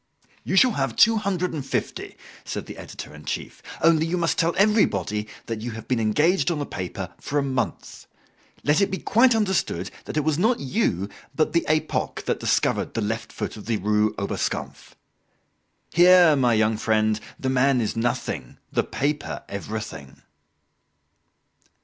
"You 0.43 0.55
shall 0.55 0.71
have 0.71 0.95
two 0.95 1.17
hundred 1.17 1.53
and 1.53 1.63
fifty," 1.63 2.17
said 2.43 2.65
the 2.65 2.77
editor 2.79 3.13
in 3.13 3.23
chief; 3.23 3.61
"only 3.83 4.07
you 4.07 4.17
must 4.17 4.39
tell 4.39 4.55
everybody 4.57 5.27
that 5.45 5.61
you 5.61 5.73
have 5.73 5.87
been 5.87 5.99
engaged 5.99 6.49
on 6.49 6.57
the 6.57 6.65
paper 6.65 7.13
for 7.19 7.37
a 7.37 7.43
month. 7.43 8.07
Let 8.63 8.81
it 8.81 8.89
be 8.89 8.97
quite 8.97 9.35
understood 9.35 9.91
that 10.05 10.17
it 10.17 10.23
was 10.23 10.39
not 10.39 10.59
you 10.59 11.07
but 11.35 11.53
the 11.53 11.63
'Epoque' 11.69 12.25
that 12.25 12.39
discovered 12.39 12.95
the 12.95 13.01
left 13.01 13.31
foot 13.31 13.55
of 13.57 13.67
the 13.67 13.77
Rue 13.77 14.15
Oberskampf. 14.17 14.95
Here, 15.93 16.35
my 16.35 16.55
young 16.55 16.77
friend, 16.77 17.19
the 17.39 17.49
man 17.49 17.79
is 17.79 17.95
nothing, 17.95 18.57
the 18.71 18.83
paper 18.83 19.43
everything." 19.47 20.23